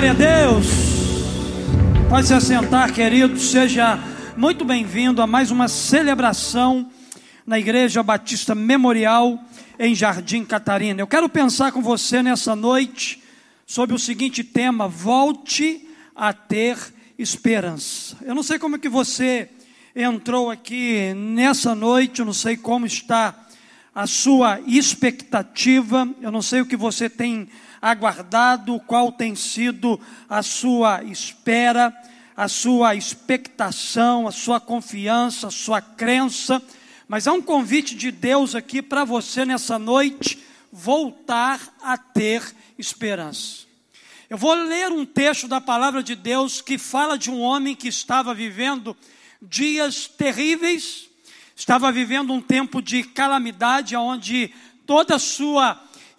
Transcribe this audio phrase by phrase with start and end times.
[0.00, 0.66] Glória a Deus.
[2.08, 3.38] Pode se assentar, querido.
[3.38, 3.98] Seja
[4.34, 6.90] muito bem-vindo a mais uma celebração
[7.46, 9.38] na Igreja Batista Memorial
[9.78, 11.02] em Jardim Catarina.
[11.02, 13.22] Eu quero pensar com você nessa noite
[13.66, 15.86] sobre o seguinte tema: volte
[16.16, 16.78] a ter
[17.18, 18.16] esperança.
[18.22, 19.50] Eu não sei como é que você
[19.94, 23.38] entrou aqui nessa noite, eu não sei como está
[23.94, 30.42] a sua expectativa, eu não sei o que você tem aguardado, qual tem sido a
[30.42, 31.94] sua espera,
[32.36, 36.62] a sua expectação, a sua confiança, a sua crença,
[37.08, 40.38] mas há um convite de Deus aqui para você nessa noite
[40.72, 42.42] voltar a ter
[42.78, 43.66] esperança.
[44.28, 47.88] Eu vou ler um texto da palavra de Deus que fala de um homem que
[47.88, 48.96] estava vivendo
[49.42, 51.10] dias terríveis,
[51.56, 54.54] estava vivendo um tempo de calamidade, onde
[54.86, 55.74] toda a sua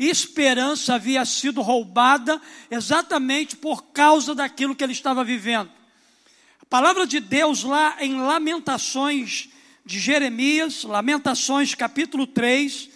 [0.09, 5.69] esperança havia sido roubada exatamente por causa daquilo que ele estava vivendo.
[6.61, 9.49] A palavra de Deus lá em Lamentações
[9.85, 12.89] de Jeremias, Lamentações capítulo 3,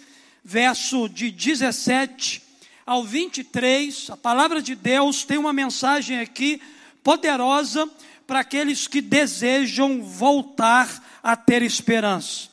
[0.44, 2.42] verso de 17
[2.86, 6.60] ao 23, a palavra de Deus tem uma mensagem aqui
[7.02, 7.90] poderosa
[8.26, 12.48] para aqueles que desejam voltar a ter esperança.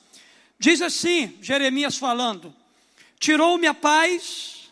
[0.60, 2.54] Diz assim, Jeremias falando:
[3.24, 4.70] tirou-me a paz,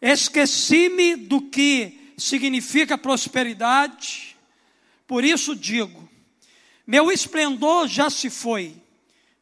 [0.00, 4.36] esqueci-me do que significa prosperidade,
[5.08, 6.08] por isso digo:
[6.86, 8.76] meu esplendor já se foi,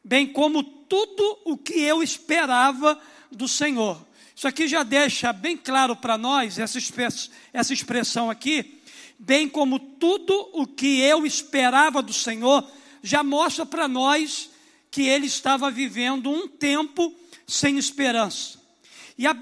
[0.03, 2.99] bem como tudo o que eu esperava
[3.31, 4.03] do Senhor.
[4.35, 6.79] Isso aqui já deixa bem claro para nós, essa,
[7.53, 8.81] essa expressão aqui,
[9.19, 12.67] bem como tudo o que eu esperava do Senhor,
[13.03, 14.49] já mostra para nós
[14.89, 17.13] que ele estava vivendo um tempo
[17.47, 18.59] sem esperança.
[19.17, 19.35] E a,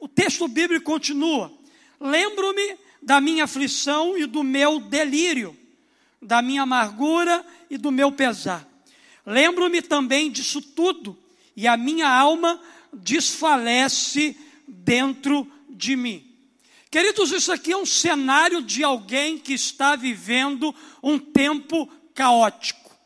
[0.00, 1.52] o texto bíblico continua:
[2.00, 5.56] Lembro-me da minha aflição e do meu delírio,
[6.20, 8.66] da minha amargura e do meu pesar.
[9.24, 11.16] Lembro-me também disso tudo,
[11.54, 12.60] e a minha alma
[12.92, 16.24] desfalece dentro de mim.
[16.90, 22.96] Queridos, isso aqui é um cenário de alguém que está vivendo um tempo caótico.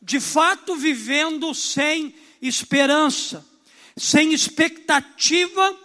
[0.00, 3.49] De fato, vivendo sem esperança
[4.00, 5.78] sem expectativa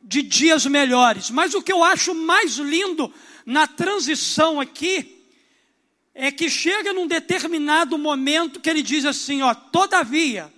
[0.00, 1.28] de dias melhores.
[1.28, 3.12] Mas o que eu acho mais lindo
[3.44, 5.22] na transição aqui
[6.14, 10.50] é que chega num determinado momento que ele diz assim, ó, todavia.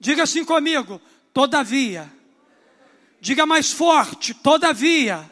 [0.00, 1.00] Diga assim comigo,
[1.32, 2.12] todavia.
[3.20, 5.30] Diga mais forte, todavia.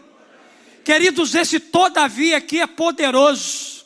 [0.84, 3.84] Queridos, esse todavia aqui é poderoso.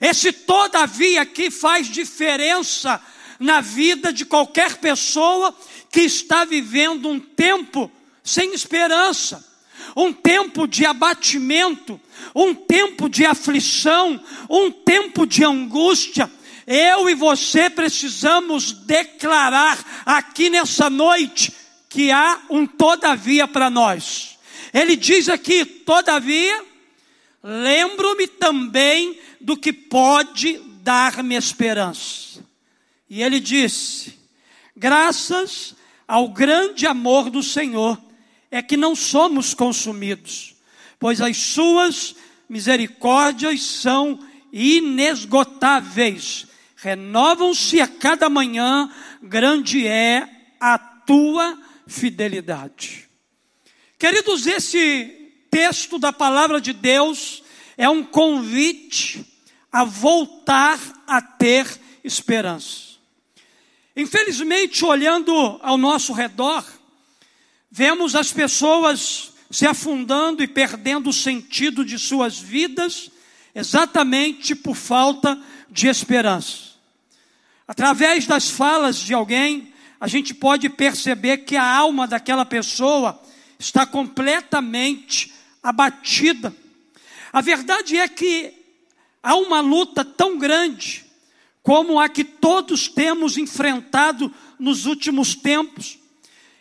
[0.00, 3.00] Esse todavia aqui faz diferença
[3.38, 5.54] na vida de qualquer pessoa
[5.96, 7.90] que está vivendo um tempo
[8.22, 9.42] sem esperança,
[9.96, 11.98] um tempo de abatimento,
[12.34, 16.30] um tempo de aflição, um tempo de angústia.
[16.66, 21.50] Eu e você precisamos declarar aqui nessa noite
[21.88, 24.38] que há um todavia para nós.
[24.74, 26.62] Ele diz aqui, todavia,
[27.42, 32.44] lembro-me também do que pode dar-me esperança.
[33.08, 34.18] E ele disse:
[34.76, 35.74] graças
[36.06, 38.00] ao grande amor do Senhor
[38.50, 40.54] é que não somos consumidos,
[40.98, 42.14] pois as suas
[42.48, 44.18] misericórdias são
[44.52, 46.46] inesgotáveis,
[46.76, 48.90] renovam-se a cada manhã,
[49.22, 50.28] grande é
[50.60, 53.08] a tua fidelidade.
[53.98, 57.42] Queridos, esse texto da palavra de Deus
[57.76, 59.24] é um convite
[59.70, 61.66] a voltar a ter
[62.02, 62.95] esperança.
[63.96, 66.62] Infelizmente, olhando ao nosso redor,
[67.70, 73.10] vemos as pessoas se afundando e perdendo o sentido de suas vidas,
[73.54, 75.40] exatamente por falta
[75.70, 76.74] de esperança.
[77.66, 83.18] Através das falas de alguém, a gente pode perceber que a alma daquela pessoa
[83.58, 85.32] está completamente
[85.62, 86.54] abatida.
[87.32, 88.52] A verdade é que
[89.22, 91.05] há uma luta tão grande
[91.66, 95.98] como a que todos temos enfrentado nos últimos tempos.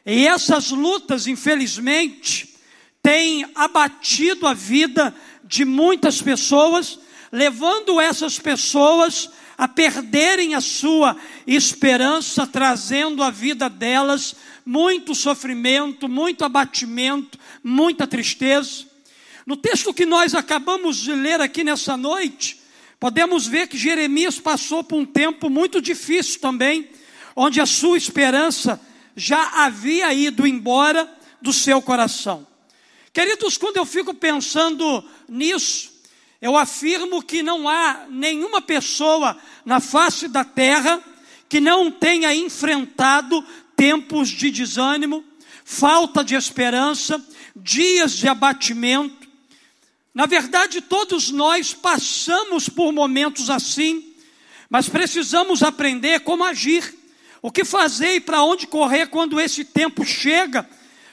[0.03, 2.55] E essas lutas, infelizmente,
[3.03, 6.97] têm abatido a vida de muitas pessoas,
[7.31, 11.15] levando essas pessoas a perderem a sua
[11.45, 14.35] esperança, trazendo à vida delas
[14.65, 18.87] muito sofrimento, muito abatimento, muita tristeza.
[19.45, 22.64] No texto que nós acabamos de ler aqui nessa noite,
[23.05, 26.89] Podemos ver que Jeremias passou por um tempo muito difícil também,
[27.35, 28.81] onde a sua esperança
[29.15, 31.07] já havia ido embora
[31.39, 32.47] do seu coração.
[33.13, 35.93] Queridos, quando eu fico pensando nisso,
[36.41, 40.99] eu afirmo que não há nenhuma pessoa na face da terra
[41.47, 45.23] que não tenha enfrentado tempos de desânimo,
[45.63, 47.23] falta de esperança,
[47.55, 49.24] dias de abatimento.
[50.15, 54.15] Na verdade, todos nós passamos por momentos assim,
[54.69, 56.97] mas precisamos aprender como agir,
[57.41, 60.67] o que fazer e para onde correr quando esse tempo chega,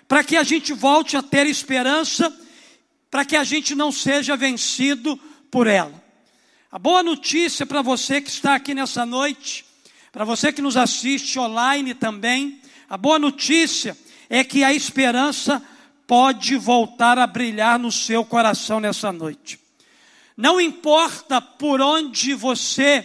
[0.07, 2.33] para que a gente volte a ter esperança,
[3.11, 5.19] para que a gente não seja vencido
[5.51, 6.01] por ela.
[6.71, 9.65] A boa notícia para você que está aqui nessa noite,
[10.13, 13.99] para você que nos assiste online também, a boa notícia
[14.31, 15.61] é que a esperança
[16.13, 19.59] pode voltar a brilhar no seu coração nessa noite.
[20.37, 23.03] Não importa por onde você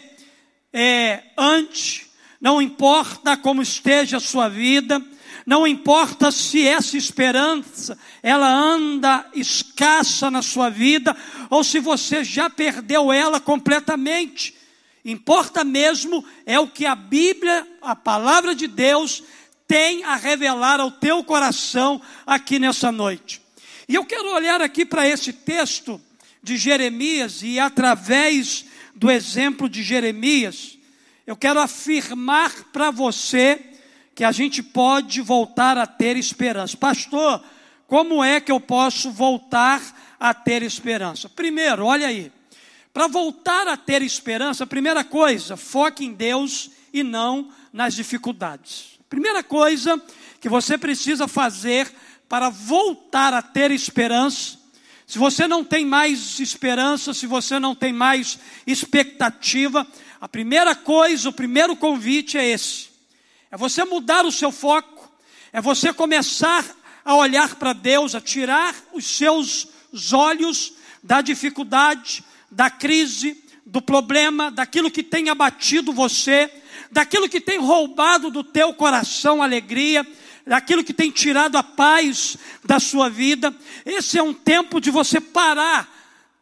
[0.74, 2.06] é, ande,
[2.42, 5.02] não importa como esteja a sua vida,
[5.46, 11.16] não importa se essa esperança ela anda escassa na sua vida
[11.50, 14.54] ou se você já perdeu ela completamente.
[15.06, 19.24] Importa mesmo é o que a Bíblia, a palavra de Deus,
[19.68, 23.42] tem a revelar ao teu coração aqui nessa noite.
[23.88, 26.02] E eu quero olhar aqui para esse texto
[26.42, 28.66] de Jeremias e através
[28.96, 30.78] do exemplo de Jeremias,
[31.26, 33.60] eu quero afirmar para você
[34.16, 36.76] que a gente pode voltar a ter esperança.
[36.76, 37.44] Pastor,
[37.86, 39.82] como é que eu posso voltar
[40.20, 41.30] a ter esperança?
[41.30, 42.32] Primeiro, olha aí.
[42.92, 48.97] Para voltar a ter esperança, primeira coisa, foque em Deus e não nas dificuldades.
[49.10, 50.02] Primeira coisa
[50.42, 51.92] que você precisa fazer
[52.28, 54.58] para voltar a ter esperança,
[55.06, 58.38] se você não tem mais esperança, se você não tem mais
[58.68, 59.88] expectativa,
[60.20, 62.90] a primeira coisa, o primeiro convite é esse:
[63.50, 65.10] é você mudar o seu foco,
[65.54, 66.66] é você começar
[67.06, 69.70] a olhar para Deus, a tirar os seus
[70.12, 72.22] olhos da dificuldade,
[72.52, 76.50] da crise, do problema, daquilo que tem abatido você,
[76.90, 80.08] daquilo que tem roubado do teu coração alegria,
[80.46, 83.54] daquilo que tem tirado a paz da sua vida.
[83.86, 85.96] Esse é um tempo de você parar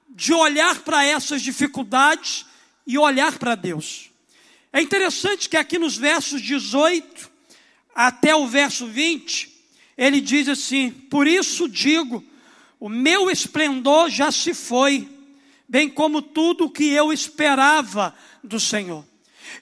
[0.08, 2.46] de olhar para essas dificuldades
[2.86, 4.12] e olhar para Deus.
[4.72, 7.32] É interessante que aqui nos versos 18
[7.94, 9.52] até o verso 20,
[9.98, 12.24] ele diz assim: Por isso digo,
[12.80, 15.10] o meu esplendor já se foi,
[15.76, 19.04] bem como tudo o que eu esperava do Senhor.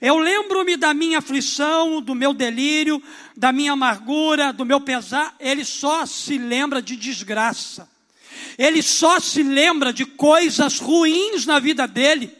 [0.00, 3.02] Eu lembro-me da minha aflição, do meu delírio,
[3.36, 5.34] da minha amargura, do meu pesar.
[5.40, 7.90] Ele só se lembra de desgraça.
[8.56, 12.30] Ele só se lembra de coisas ruins na vida dele.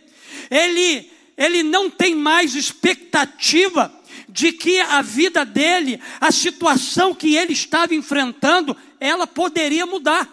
[0.48, 3.92] Ele ele não tem mais expectativa
[4.28, 10.32] de que a vida dele, a situação que ele estava enfrentando, ela poderia mudar.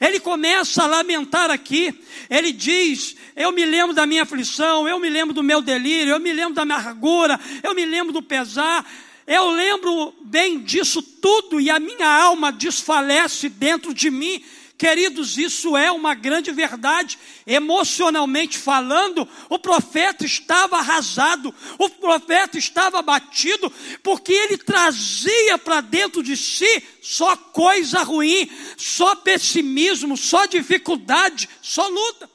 [0.00, 1.94] Ele começa a lamentar aqui,
[2.28, 6.20] ele diz: Eu me lembro da minha aflição, eu me lembro do meu delírio, eu
[6.20, 8.84] me lembro da amargura, eu me lembro do pesar,
[9.26, 14.42] eu lembro bem disso tudo e a minha alma desfalece dentro de mim
[14.82, 17.16] Queridos, isso é uma grande verdade.
[17.46, 26.20] Emocionalmente falando, o profeta estava arrasado, o profeta estava abatido, porque ele trazia para dentro
[26.20, 32.28] de si só coisa ruim, só pessimismo, só dificuldade, só luta.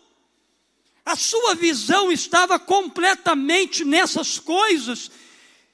[1.06, 5.12] A sua visão estava completamente nessas coisas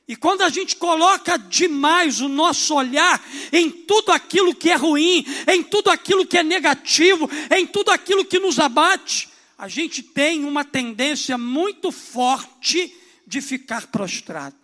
[0.07, 5.25] e quando a gente coloca demais o nosso olhar em tudo aquilo que é ruim,
[5.47, 10.43] em tudo aquilo que é negativo, em tudo aquilo que nos abate, a gente tem
[10.43, 12.93] uma tendência muito forte
[13.25, 14.57] de ficar prostrado.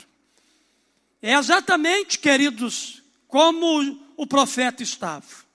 [1.21, 5.47] É exatamente, queridos, como o profeta estava.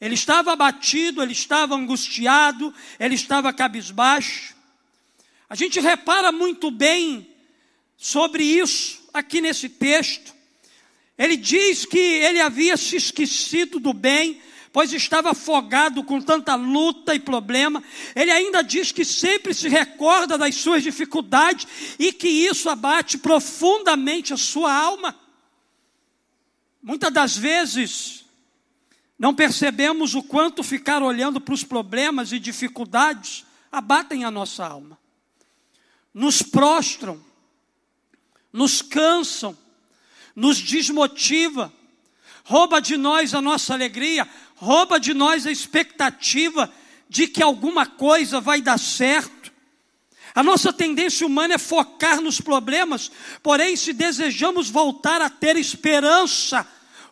[0.00, 4.56] Ele estava abatido, ele estava angustiado, ele estava cabisbaixo.
[5.48, 7.28] A gente repara muito bem
[7.98, 10.32] sobre isso aqui nesse texto.
[11.18, 14.40] Ele diz que ele havia se esquecido do bem,
[14.72, 17.82] pois estava afogado com tanta luta e problema.
[18.14, 21.66] Ele ainda diz que sempre se recorda das suas dificuldades
[21.98, 25.18] e que isso abate profundamente a sua alma.
[26.80, 28.24] Muitas das vezes,
[29.18, 34.96] não percebemos o quanto ficar olhando para os problemas e dificuldades abatem a nossa alma,
[36.14, 37.20] nos prostram,
[38.58, 39.56] nos cansam,
[40.34, 41.72] nos desmotiva,
[42.42, 46.68] rouba de nós a nossa alegria, rouba de nós a expectativa
[47.08, 49.52] de que alguma coisa vai dar certo.
[50.34, 53.12] A nossa tendência humana é focar nos problemas,
[53.42, 56.66] porém, se desejamos voltar a ter esperança,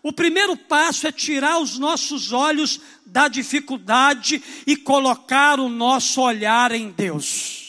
[0.07, 6.71] O primeiro passo é tirar os nossos olhos da dificuldade e colocar o nosso olhar
[6.71, 7.66] em Deus.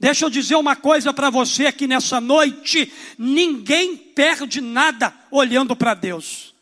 [0.00, 5.92] Deixa eu dizer uma coisa para você aqui nessa noite: ninguém perde nada olhando para
[5.92, 6.54] Deus.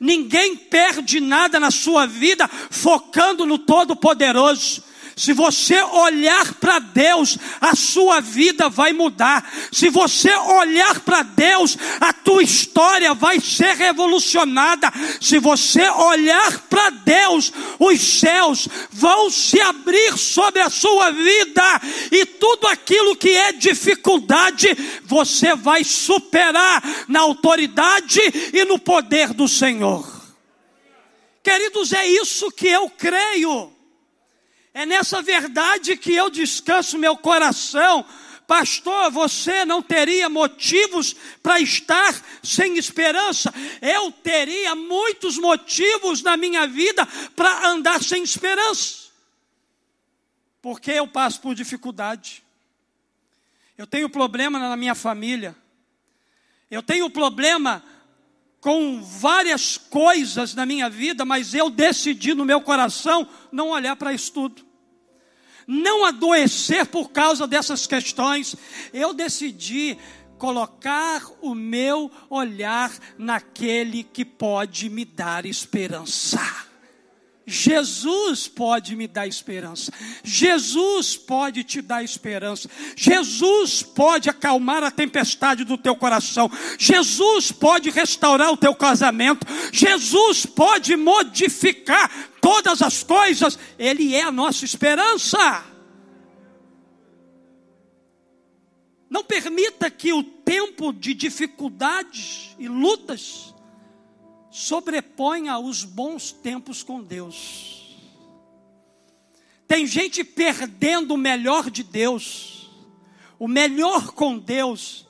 [0.00, 4.82] Ninguém perde nada na sua vida focando no Todo-Poderoso.
[5.18, 9.50] Se você olhar para Deus, a sua vida vai mudar.
[9.72, 14.92] Se você olhar para Deus, a tua história vai ser revolucionada.
[15.18, 21.80] Se você olhar para Deus, os céus vão se abrir sobre a sua vida
[22.12, 24.68] e tudo aquilo que é dificuldade,
[25.02, 28.20] você vai superar na autoridade
[28.52, 30.06] e no poder do Senhor.
[31.42, 33.75] Queridos, é isso que eu creio.
[34.76, 38.04] É nessa verdade que eu descanso meu coração.
[38.46, 43.50] Pastor, você não teria motivos para estar sem esperança.
[43.80, 49.06] Eu teria muitos motivos na minha vida para andar sem esperança.
[50.60, 52.44] Porque eu passo por dificuldade.
[53.78, 55.56] Eu tenho problema na minha família.
[56.70, 57.82] Eu tenho problema
[58.60, 64.12] com várias coisas na minha vida, mas eu decidi no meu coração não olhar para
[64.12, 64.65] isso tudo
[65.66, 68.54] não adoecer por causa dessas questões.
[68.92, 69.98] Eu decidi
[70.38, 76.65] colocar o meu olhar naquele que pode me dar esperança.
[77.46, 79.92] Jesus pode me dar esperança.
[80.24, 82.68] Jesus pode te dar esperança.
[82.96, 86.50] Jesus pode acalmar a tempestade do teu coração.
[86.76, 89.46] Jesus pode restaurar o teu casamento.
[89.72, 92.10] Jesus pode modificar
[92.40, 93.56] todas as coisas.
[93.78, 95.64] Ele é a nossa esperança.
[99.08, 103.54] Não permita que o tempo de dificuldades e lutas
[104.56, 107.94] sobreponha os bons tempos com Deus.
[109.68, 112.70] Tem gente perdendo o melhor de Deus,
[113.38, 115.06] o melhor com Deus,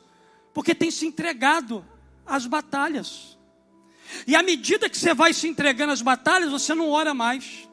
[0.53, 1.87] porque tem se entregado
[2.27, 3.39] às batalhas.
[4.27, 7.69] E à medida que você vai se entregando às batalhas, você não ora mais.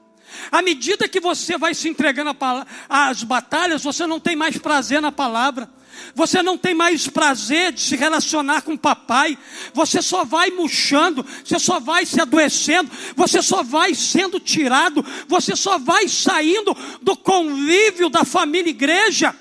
[0.52, 2.38] À medida que você vai se entregando
[2.88, 5.68] às batalhas, você não tem mais prazer na palavra.
[6.16, 9.38] Você não tem mais prazer de se relacionar com o papai.
[9.74, 15.56] Você só vai murchando, você só vai se adoecendo, você só vai sendo tirado, você
[15.56, 19.36] só vai saindo do convívio da família igreja.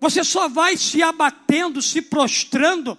[0.00, 2.96] Você só vai se abatendo, se prostrando,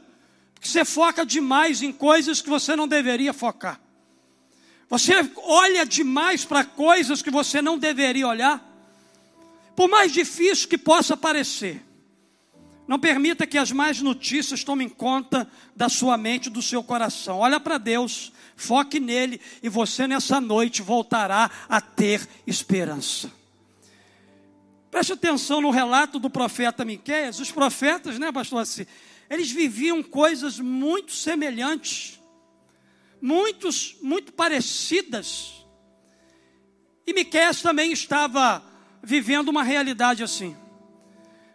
[0.54, 3.80] porque você foca demais em coisas que você não deveria focar.
[4.90, 8.66] Você olha demais para coisas que você não deveria olhar.
[9.80, 11.82] Por mais difícil que possa parecer,
[12.86, 17.38] não permita que as más notícias tomem conta da sua mente, do seu coração.
[17.38, 23.32] Olha para Deus, foque nele e você nessa noite voltará a ter esperança.
[24.92, 27.40] Preste atenção no relato do profeta Miqueias.
[27.40, 28.86] Os profetas, né, pastor assim,
[29.30, 32.20] eles viviam coisas muito semelhantes,
[33.22, 35.66] muitos, muito parecidas.
[37.08, 38.68] E Miqueias também estava
[39.02, 40.56] vivendo uma realidade assim.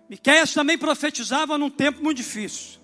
[0.09, 2.81] Miqueias também profetizava num tempo muito difícil.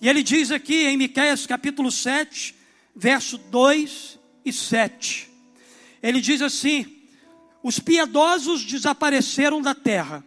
[0.00, 2.54] E ele diz aqui em Miqueias capítulo 7,
[2.94, 5.30] verso 2 e 7.
[6.02, 7.02] Ele diz assim:
[7.62, 10.24] Os piedosos desapareceram da terra,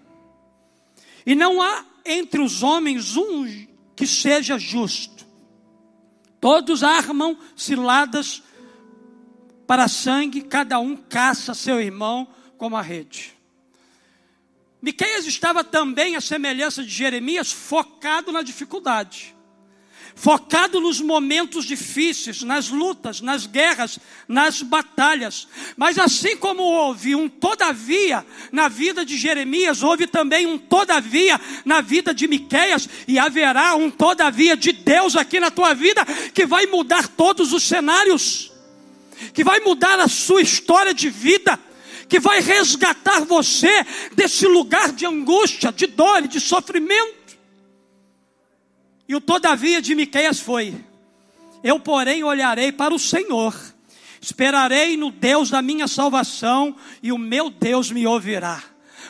[1.25, 5.25] e não há entre os homens um que seja justo.
[6.39, 8.41] Todos armam ciladas
[9.67, 12.27] para sangue, cada um caça seu irmão
[12.57, 13.36] como a rede.
[14.81, 19.35] Miqueias estava também, à semelhança de Jeremias, focado na dificuldade,
[20.15, 25.47] focado nos momentos difíceis, nas lutas, nas guerras, nas batalhas.
[25.75, 31.81] Mas assim como houve um todavia na vida de Jeremias, houve também um todavia na
[31.81, 36.05] vida de Miqueias, e haverá um todavia de Deus aqui na tua vida
[36.35, 38.51] que vai mudar todos os cenários,
[39.33, 41.59] que vai mudar a sua história de vida
[42.07, 43.85] que vai resgatar você
[44.15, 47.37] desse lugar de angústia, de dor e de sofrimento.
[49.07, 50.75] E o todavia de Miqueias foi:
[51.63, 53.55] Eu, porém, olharei para o Senhor,
[54.21, 58.63] esperarei no Deus da minha salvação, e o meu Deus me ouvirá.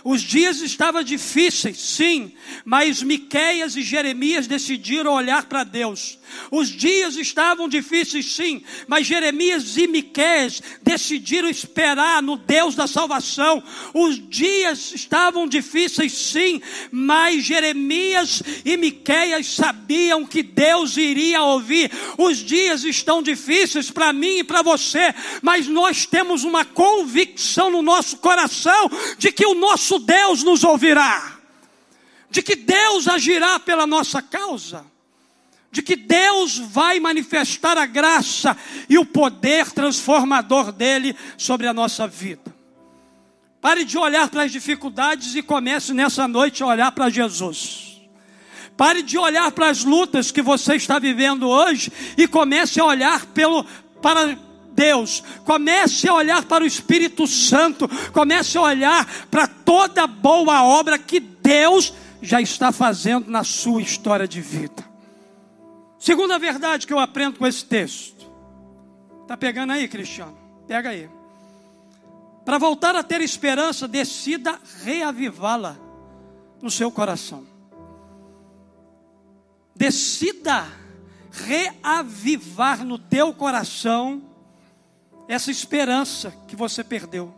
[0.10, 2.32] Os dias estavam difíceis, sim,
[2.64, 6.18] mas Miqueias e Jeremias decidiram olhar para Deus.
[6.50, 13.62] Os dias estavam difíceis, sim, mas Jeremias e Miqueias decidiram esperar no Deus da salvação.
[13.94, 21.92] Os dias estavam difíceis, sim, mas Jeremias e Miqueias sabiam que Deus iria ouvir.
[22.18, 27.82] Os dias estão difíceis para mim e para você, mas nós temos uma convicção no
[27.82, 31.38] nosso coração de que o nosso Deus nos ouvirá,
[32.30, 34.86] de que Deus agirá pela nossa causa
[35.72, 38.58] de que Deus vai manifestar a graça
[38.90, 42.56] e o poder transformador dele sobre a nossa vida.
[43.62, 48.02] Pare de olhar para as dificuldades e comece nessa noite a olhar para Jesus.
[48.76, 53.26] Pare de olhar para as lutas que você está vivendo hoje e comece a olhar
[53.28, 53.64] pelo,
[54.02, 54.38] para
[54.78, 55.24] Deus.
[55.44, 57.90] Comece a olhar para o Espírito Santo.
[58.14, 61.92] Comece a olhar para toda boa obra que Deus
[62.22, 64.86] já está fazendo na sua história de vida.
[65.98, 68.32] Segunda verdade que eu aprendo com esse texto.
[69.28, 70.38] Tá pegando aí, Cristiano?
[70.68, 71.10] Pega aí.
[72.46, 75.76] Para voltar a ter esperança, decida reavivá-la
[76.62, 77.46] no seu coração.
[79.76, 80.66] Decida
[81.32, 84.27] reavivar no teu coração
[85.28, 87.34] essa esperança que você perdeu.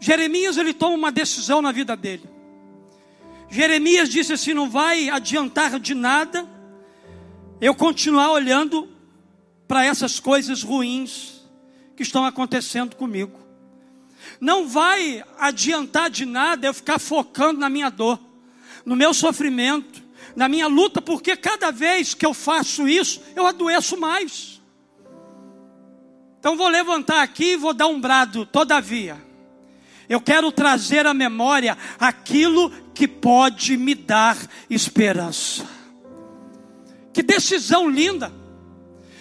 [0.00, 2.28] Jeremias ele toma uma decisão na vida dele.
[3.50, 6.48] Jeremias disse assim: não vai adiantar de nada
[7.60, 8.88] eu continuar olhando
[9.66, 11.42] para essas coisas ruins
[11.96, 13.38] que estão acontecendo comigo.
[14.40, 18.20] Não vai adiantar de nada eu ficar focando na minha dor,
[18.84, 20.02] no meu sofrimento,
[20.36, 24.57] na minha luta, porque cada vez que eu faço isso, eu adoeço mais.
[26.38, 29.16] Então vou levantar aqui e vou dar um brado, todavia.
[30.08, 34.38] Eu quero trazer à memória aquilo que pode me dar
[34.70, 35.66] esperança.
[37.12, 38.32] Que decisão linda!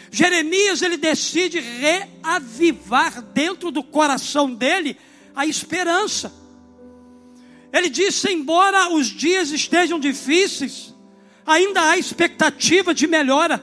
[0.09, 4.97] Jeremias ele decide reavivar dentro do coração dele
[5.35, 6.33] a esperança.
[7.73, 10.95] Ele disse: embora os dias estejam difíceis,
[11.45, 13.61] ainda há expectativa de melhora.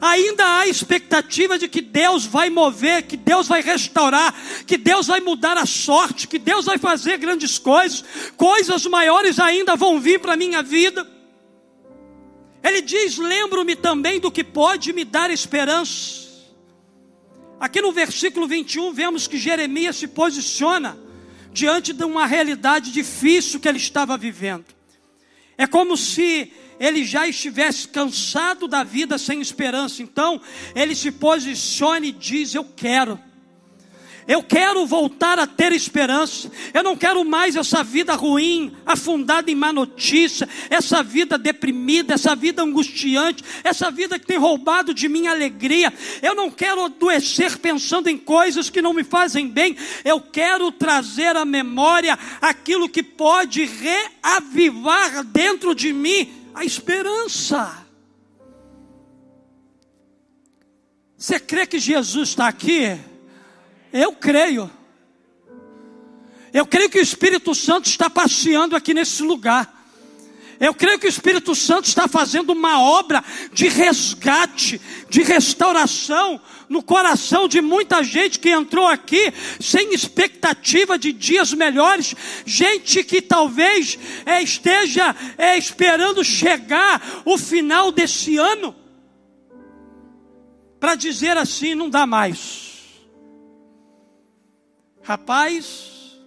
[0.00, 4.34] Ainda há expectativa de que Deus vai mover, que Deus vai restaurar,
[4.66, 8.02] que Deus vai mudar a sorte, que Deus vai fazer grandes coisas,
[8.36, 11.06] coisas maiores ainda vão vir para a minha vida.
[12.62, 16.30] Ele diz: Lembro-me também do que pode me dar esperança.
[17.58, 20.98] Aqui no versículo 21, vemos que Jeremias se posiciona
[21.52, 24.64] diante de uma realidade difícil que ele estava vivendo.
[25.60, 30.02] É como se ele já estivesse cansado da vida sem esperança.
[30.02, 30.40] Então,
[30.74, 33.20] ele se posiciona e diz: Eu quero.
[34.26, 36.50] Eu quero voltar a ter esperança.
[36.72, 42.36] Eu não quero mais essa vida ruim, afundada em má notícia, essa vida deprimida, essa
[42.36, 45.92] vida angustiante, essa vida que tem roubado de minha alegria.
[46.22, 49.76] Eu não quero adoecer pensando em coisas que não me fazem bem.
[50.04, 57.86] Eu quero trazer à memória aquilo que pode reavivar dentro de mim a esperança.
[61.16, 62.98] Você crê que Jesus está aqui?
[63.92, 64.70] Eu creio.
[66.52, 69.80] Eu creio que o Espírito Santo está passeando aqui nesse lugar.
[70.60, 76.82] Eu creio que o Espírito Santo está fazendo uma obra de resgate, de restauração no
[76.82, 83.98] coração de muita gente que entrou aqui sem expectativa de dias melhores, gente que talvez
[84.26, 88.76] é, esteja é, esperando chegar o final desse ano
[90.78, 92.69] para dizer assim: não dá mais.
[95.02, 96.18] Rapaz,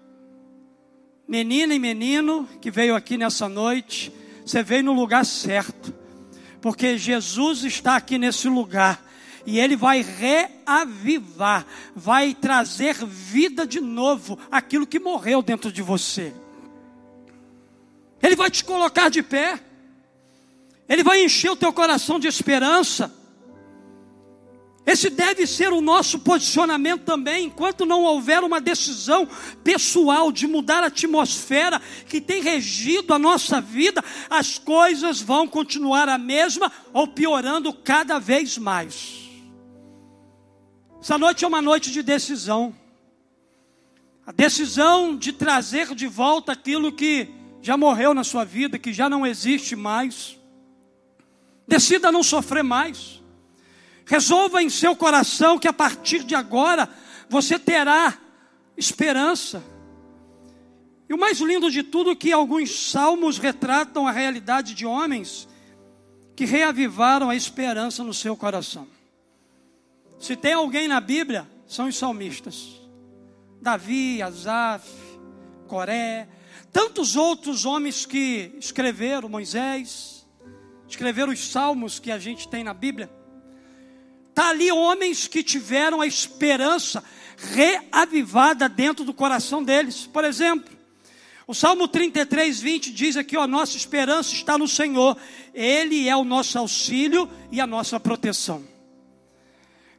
[1.27, 4.11] menina e menino que veio aqui nessa noite,
[4.45, 5.93] você veio no lugar certo,
[6.59, 9.03] porque Jesus está aqui nesse lugar
[9.45, 16.33] e Ele vai reavivar, vai trazer vida de novo aquilo que morreu dentro de você.
[18.21, 19.59] Ele vai te colocar de pé,
[20.89, 23.22] Ele vai encher o teu coração de esperança.
[24.85, 29.27] Esse deve ser o nosso posicionamento também, enquanto não houver uma decisão
[29.63, 36.09] pessoal de mudar a atmosfera que tem regido a nossa vida, as coisas vão continuar
[36.09, 39.23] a mesma ou piorando cada vez mais.
[41.01, 42.75] Essa noite é uma noite de decisão.
[44.27, 47.29] A decisão de trazer de volta aquilo que
[47.61, 50.37] já morreu na sua vida, que já não existe mais.
[51.65, 53.22] Decida não sofrer mais.
[54.05, 56.89] Resolva em seu coração que a partir de agora
[57.29, 58.17] você terá
[58.75, 59.63] esperança.
[61.07, 65.47] E o mais lindo de tudo é que alguns salmos retratam a realidade de homens
[66.35, 68.87] que reavivaram a esperança no seu coração.
[70.19, 72.81] Se tem alguém na Bíblia, são os salmistas.
[73.61, 74.87] Davi, Asaf,
[75.67, 76.27] Coré,
[76.71, 80.27] tantos outros homens que escreveram, Moisés,
[80.87, 83.09] escreveram os salmos que a gente tem na Bíblia.
[84.33, 87.03] Está ali homens que tiveram a esperança
[87.37, 90.09] reavivada dentro do coração deles.
[90.11, 90.75] Por exemplo,
[91.45, 95.15] o Salmo 33, 20 diz aqui: ó, nossa esperança está no Senhor,
[95.53, 98.63] Ele é o nosso auxílio e a nossa proteção.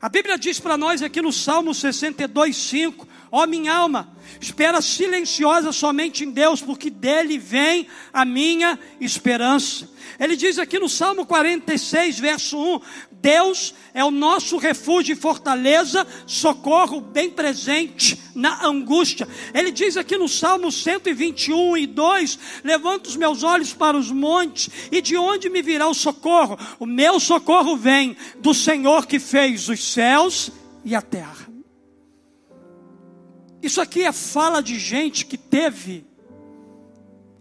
[0.00, 5.70] A Bíblia diz para nós aqui no Salmo 62, 5: Ó minha alma, espera silenciosa
[5.70, 9.88] somente em Deus, porque dele vem a minha esperança.
[10.18, 12.80] Ele diz aqui no Salmo 46, verso 1:
[13.24, 19.26] Deus é o nosso refúgio e fortaleza, socorro bem presente na angústia.
[19.54, 24.68] Ele diz aqui no Salmo 121 e 2: Levanto os meus olhos para os montes,
[24.92, 26.58] e de onde me virá o socorro?
[26.78, 30.50] O meu socorro vem do Senhor que fez os céus
[30.84, 31.48] e a terra.
[33.62, 36.04] Isso aqui é fala de gente que teve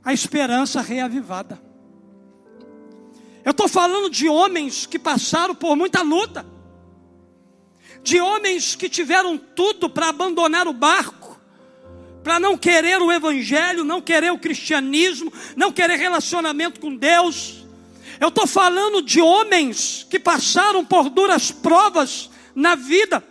[0.02, 1.73] a esperança reavivada.
[3.46, 6.46] Eu estou falando de homens que passaram por muita luta,
[8.02, 11.40] de homens que tiveram tudo para abandonar o barco,
[12.24, 17.66] para não querer o Evangelho, não querer o cristianismo, não querer relacionamento com Deus.
[18.20, 23.22] Eu estou falando de homens que passaram por duras provas na vida,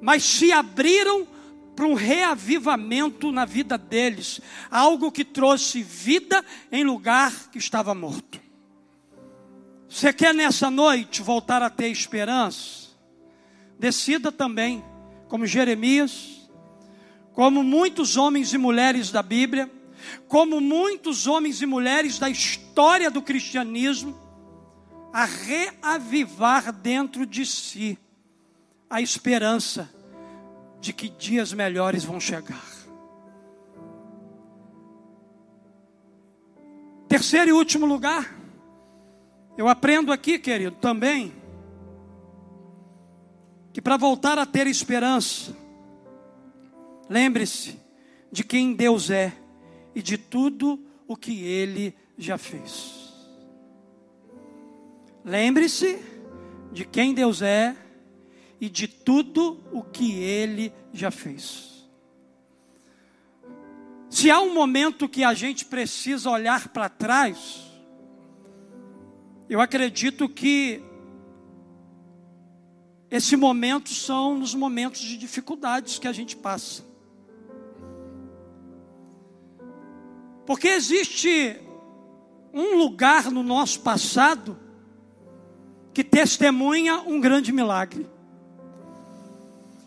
[0.00, 1.26] mas se abriram
[1.76, 8.41] para um reavivamento na vida deles, algo que trouxe vida em lugar que estava morto.
[10.02, 12.88] Você quer nessa noite voltar a ter esperança?
[13.78, 14.84] Decida também,
[15.28, 16.50] como Jeremias,
[17.32, 19.70] como muitos homens e mulheres da Bíblia,
[20.26, 24.18] como muitos homens e mulheres da história do cristianismo,
[25.12, 27.96] a reavivar dentro de si
[28.90, 29.88] a esperança
[30.80, 32.66] de que dias melhores vão chegar.
[37.06, 38.41] Terceiro e último lugar,
[39.56, 41.32] eu aprendo aqui, querido, também,
[43.72, 45.56] que para voltar a ter esperança,
[47.08, 47.78] lembre-se
[48.30, 49.32] de quem Deus é
[49.94, 53.02] e de tudo o que Ele já fez.
[55.24, 55.98] Lembre-se
[56.72, 57.76] de quem Deus é
[58.60, 61.86] e de tudo o que Ele já fez.
[64.08, 67.71] Se há um momento que a gente precisa olhar para trás,
[69.52, 70.82] eu acredito que
[73.10, 76.82] esse momento são os momentos de dificuldades que a gente passa.
[80.46, 81.60] Porque existe
[82.50, 84.58] um lugar no nosso passado
[85.92, 88.06] que testemunha um grande milagre.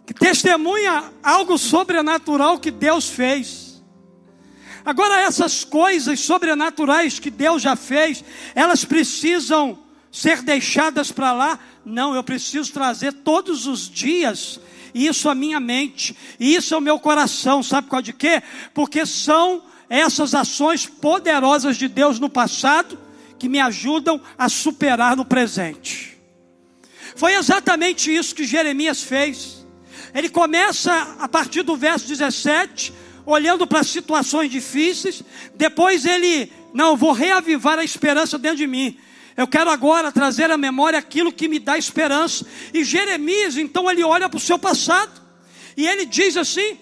[0.05, 3.64] Que testemunha algo sobrenatural que Deus fez.
[4.85, 9.79] Agora, essas coisas sobrenaturais que Deus já fez, elas precisam
[10.11, 11.59] ser deixadas para lá?
[11.83, 14.59] Não, eu preciso trazer todos os dias
[14.93, 18.41] isso à minha mente, isso ao meu coração, sabe qual de quê?
[18.73, 22.97] Porque são essas ações poderosas de Deus no passado
[23.37, 26.17] que me ajudam a superar no presente.
[27.15, 29.65] Foi exatamente isso que Jeremias fez.
[30.13, 32.93] Ele começa a partir do verso 17,
[33.25, 35.23] olhando para situações difíceis,
[35.55, 38.97] depois ele, não, vou reavivar a esperança dentro de mim.
[39.35, 42.45] Eu quero agora trazer à memória aquilo que me dá esperança.
[42.73, 45.21] E Jeremias, então, ele olha para o seu passado
[45.75, 46.77] e ele diz assim: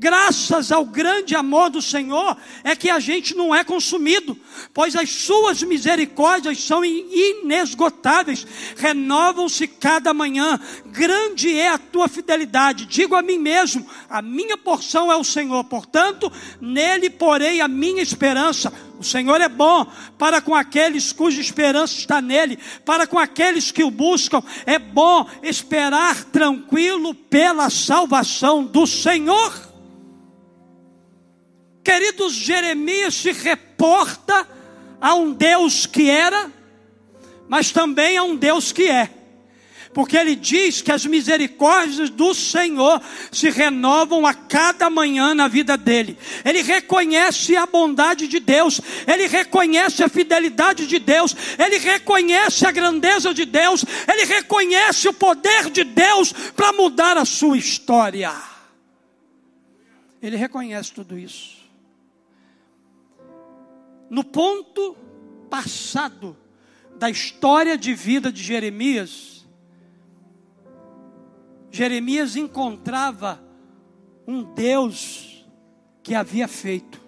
[0.00, 2.34] graças ao grande amor do Senhor,
[2.64, 4.34] é que a gente não é consumido,
[4.72, 8.46] pois as suas misericórdias são inesgotáveis,
[8.78, 10.58] renovam-se cada manhã.
[10.86, 12.86] Grande é a tua fidelidade.
[12.86, 18.02] Digo a mim mesmo: a minha porção é o Senhor, portanto, nele porei a minha
[18.02, 18.72] esperança.
[18.98, 19.86] O Senhor é bom
[20.18, 24.42] para com aqueles cuja esperança está nele, para com aqueles que o buscam.
[24.64, 29.69] É bom esperar tranquilo pela salvação do Senhor.
[31.82, 34.46] Queridos, Jeremias se reporta
[35.00, 36.52] a um Deus que era,
[37.48, 39.10] mas também a um Deus que é.
[39.92, 45.76] Porque ele diz que as misericórdias do Senhor se renovam a cada manhã na vida
[45.76, 46.16] dele.
[46.44, 52.70] Ele reconhece a bondade de Deus, ele reconhece a fidelidade de Deus, ele reconhece a
[52.70, 58.32] grandeza de Deus, ele reconhece o poder de Deus para mudar a sua história.
[60.22, 61.59] Ele reconhece tudo isso.
[64.10, 64.96] No ponto
[65.48, 66.36] passado
[66.98, 69.48] da história de vida de Jeremias,
[71.70, 73.40] Jeremias encontrava
[74.26, 75.48] um Deus
[76.02, 77.00] que havia feito.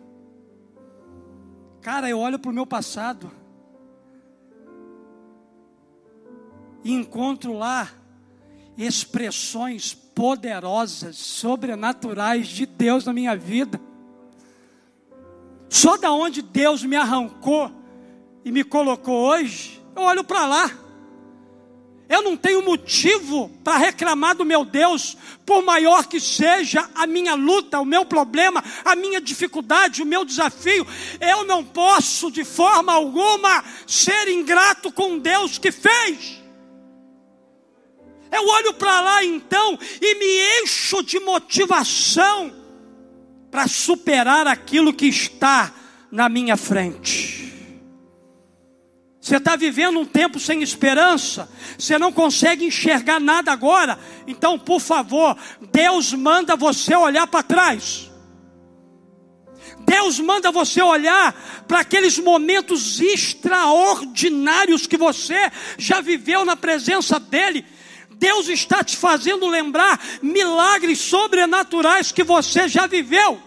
[1.80, 3.32] Cara, eu olho para o meu passado
[6.84, 7.90] e encontro lá
[8.78, 13.80] expressões poderosas, sobrenaturais de Deus na minha vida.
[15.72, 17.72] Só da onde Deus me arrancou
[18.44, 20.70] e me colocou hoje, eu olho para lá.
[22.10, 27.34] Eu não tenho motivo para reclamar do meu Deus, por maior que seja a minha
[27.34, 30.86] luta, o meu problema, a minha dificuldade, o meu desafio.
[31.18, 36.38] Eu não posso de forma alguma ser ingrato com Deus que fez.
[38.30, 42.61] Eu olho para lá então e me encho de motivação
[43.52, 45.70] para superar aquilo que está
[46.10, 47.52] na minha frente.
[49.20, 54.80] Você está vivendo um tempo sem esperança, você não consegue enxergar nada agora, então, por
[54.80, 55.36] favor,
[55.70, 58.10] Deus manda você olhar para trás.
[59.80, 61.34] Deus manda você olhar
[61.68, 67.66] para aqueles momentos extraordinários que você já viveu na presença dEle
[68.22, 73.42] Deus está te fazendo lembrar milagres sobrenaturais que você já viveu.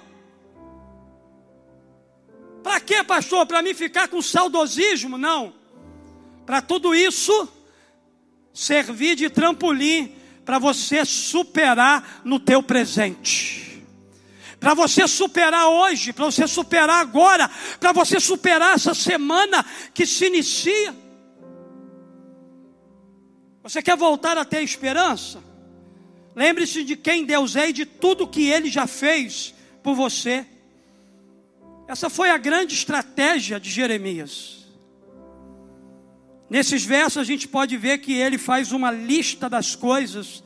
[2.61, 3.45] Para quê, pastor?
[3.45, 5.17] Para mim ficar com saudosismo?
[5.17, 5.53] Não.
[6.45, 7.47] Para tudo isso
[8.53, 13.81] servir de trampolim para você superar no teu presente.
[14.59, 20.25] Para você superar hoje, para você superar agora, para você superar essa semana que se
[20.25, 21.04] inicia.
[23.65, 25.41] Você quer voltar a ter esperança?
[26.35, 30.45] Lembre-se de quem Deus é e de tudo que Ele já fez por você.
[31.87, 34.67] Essa foi a grande estratégia de Jeremias.
[36.47, 40.43] Nesses versos a gente pode ver que ele faz uma lista das coisas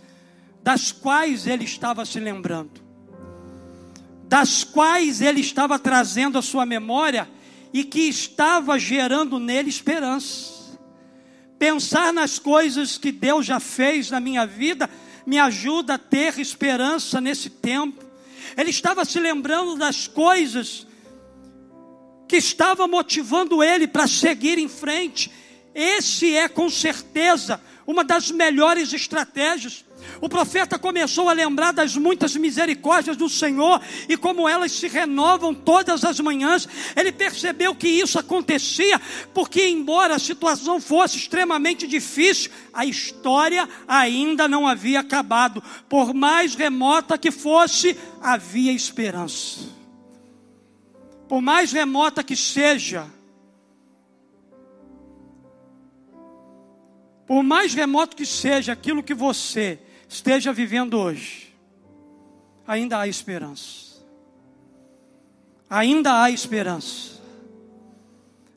[0.63, 2.81] das quais ele estava se lembrando,
[4.29, 7.29] das quais ele estava trazendo a sua memória
[7.73, 10.58] e que estava gerando nele esperança.
[11.59, 14.89] Pensar nas coisas que Deus já fez na minha vida
[15.25, 18.03] me ajuda a ter esperança nesse tempo.
[18.57, 20.87] Ele estava se lembrando das coisas
[22.27, 25.29] que estava motivando ele para seguir em frente.
[25.75, 29.83] Esse é com certeza uma das melhores estratégias.
[30.21, 35.53] O profeta começou a lembrar das muitas misericórdias do Senhor e como elas se renovam
[35.53, 36.67] todas as manhãs.
[36.95, 38.99] Ele percebeu que isso acontecia
[39.33, 45.63] porque, embora a situação fosse extremamente difícil, a história ainda não havia acabado.
[45.87, 49.61] Por mais remota que fosse, havia esperança.
[51.27, 53.07] Por mais remota que seja,
[57.29, 59.77] Por mais remoto que seja aquilo que você
[60.09, 61.55] esteja vivendo hoje,
[62.67, 63.89] ainda há esperança.
[65.69, 67.21] Ainda há esperança.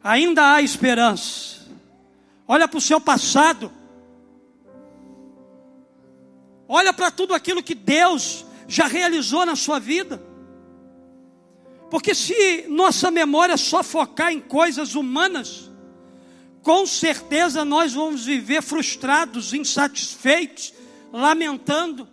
[0.03, 1.69] Ainda há esperança.
[2.49, 3.71] Olha para o seu passado.
[6.67, 10.23] Olha para tudo aquilo que Deus já realizou na sua vida.
[11.91, 15.71] Porque se nossa memória só focar em coisas humanas,
[16.63, 20.73] com certeza nós vamos viver frustrados, insatisfeitos,
[21.13, 22.09] lamentando.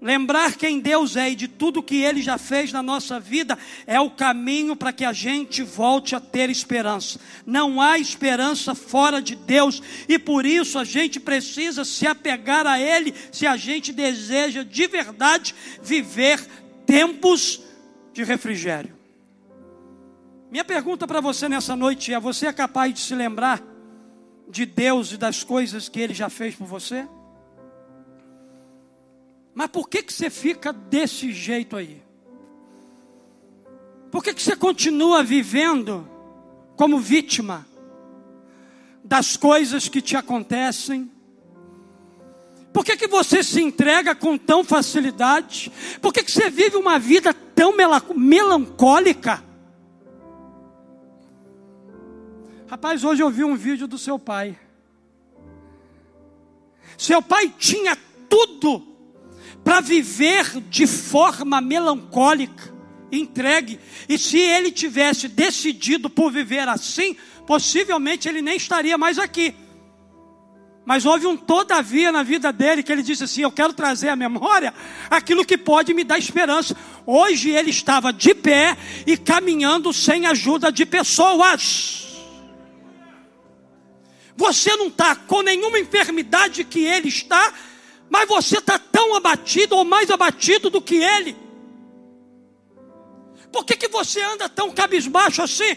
[0.00, 3.98] Lembrar quem Deus é e de tudo que Ele já fez na nossa vida é
[3.98, 7.18] o caminho para que a gente volte a ter esperança.
[7.44, 12.80] Não há esperança fora de Deus e por isso a gente precisa se apegar a
[12.80, 16.46] Ele se a gente deseja de verdade viver
[16.86, 17.60] tempos
[18.12, 18.96] de refrigério.
[20.48, 23.60] Minha pergunta para você nessa noite é: você é capaz de se lembrar
[24.48, 27.06] de Deus e das coisas que Ele já fez por você?
[29.54, 32.02] Mas por que, que você fica desse jeito aí?
[34.10, 36.08] Por que, que você continua vivendo
[36.76, 37.66] como vítima
[39.04, 41.10] das coisas que te acontecem?
[42.72, 45.72] Por que, que você se entrega com tão facilidade?
[46.00, 47.74] Por que, que você vive uma vida tão
[48.14, 49.47] melancólica?
[52.68, 54.54] Rapaz, hoje eu vi um vídeo do seu pai.
[56.98, 57.96] Seu pai tinha
[58.28, 58.86] tudo
[59.64, 62.70] para viver de forma melancólica,
[63.10, 63.80] entregue.
[64.06, 69.54] E se ele tivesse decidido por viver assim, possivelmente ele nem estaria mais aqui.
[70.84, 74.16] Mas houve um todavia na vida dele que ele disse assim: Eu quero trazer à
[74.16, 74.74] memória
[75.08, 76.76] aquilo que pode me dar esperança.
[77.06, 78.76] Hoje ele estava de pé
[79.06, 82.07] e caminhando sem ajuda de pessoas.
[84.38, 87.52] Você não está com nenhuma enfermidade que ele está,
[88.08, 91.36] mas você está tão abatido ou mais abatido do que ele.
[93.50, 95.76] Por que, que você anda tão cabisbaixo assim?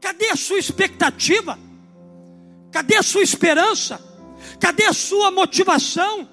[0.00, 1.58] Cadê a sua expectativa?
[2.72, 4.00] Cadê a sua esperança?
[4.58, 6.26] Cadê a sua motivação?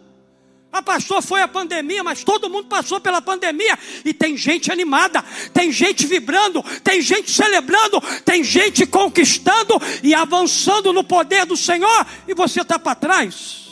[0.75, 5.23] Ah, pastor foi a pandemia, mas todo mundo passou pela pandemia e tem gente animada,
[5.53, 12.07] tem gente vibrando, tem gente celebrando, tem gente conquistando e avançando no poder do Senhor
[12.27, 13.67] e você está para trás.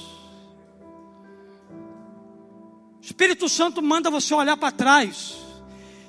[3.02, 5.38] Espírito Santo manda você olhar para trás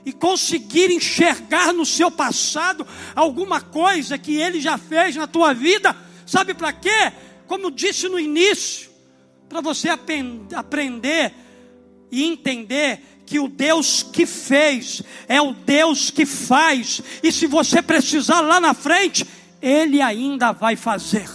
[0.04, 5.96] e conseguir enxergar no seu passado alguma coisa que ele já fez na tua vida,
[6.26, 7.12] sabe para quê?
[7.46, 8.91] Como disse no início,
[9.52, 11.34] para você aprender
[12.10, 17.80] e entender que o Deus que fez é o Deus que faz, e se você
[17.80, 19.26] precisar lá na frente,
[19.60, 21.28] Ele ainda vai fazer.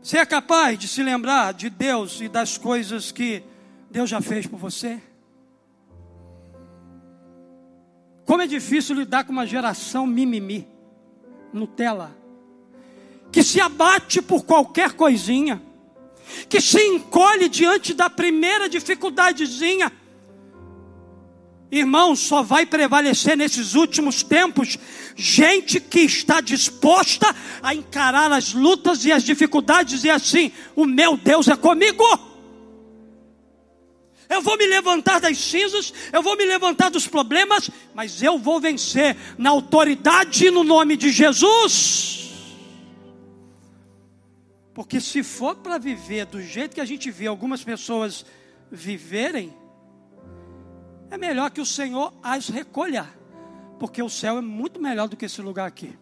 [0.00, 3.42] Você é capaz de se lembrar de Deus e das coisas que
[3.90, 5.00] Deus já fez por você?
[8.24, 10.66] Como é difícil lidar com uma geração mimimi,
[11.52, 12.17] Nutella,
[13.30, 15.62] que se abate por qualquer coisinha,
[16.48, 19.92] que se encolhe diante da primeira dificuldadezinha.
[21.70, 24.78] Irmão, só vai prevalecer nesses últimos tempos
[25.14, 31.16] gente que está disposta a encarar as lutas e as dificuldades e assim, o meu
[31.16, 32.04] Deus é comigo.
[34.30, 38.60] Eu vou me levantar das cinzas, eu vou me levantar dos problemas, mas eu vou
[38.60, 42.17] vencer na autoridade no nome de Jesus.
[44.78, 48.24] Porque se for para viver do jeito que a gente vê algumas pessoas
[48.70, 49.52] viverem,
[51.10, 53.04] é melhor que o Senhor as recolha,
[53.80, 55.98] porque o céu é muito melhor do que esse lugar aqui.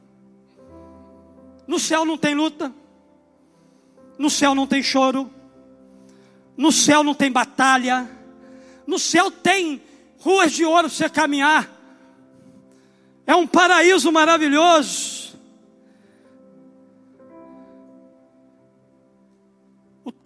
[1.67, 2.71] No céu não tem luta,
[4.19, 5.31] no céu não tem choro,
[6.55, 8.07] no céu não tem batalha,
[8.87, 9.81] no céu tem
[10.19, 11.67] ruas de ouro para você caminhar.
[13.27, 15.26] É um paraíso maravilhoso.